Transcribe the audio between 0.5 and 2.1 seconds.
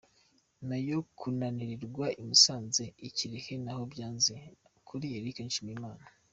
Nyuma yo kunanirirwa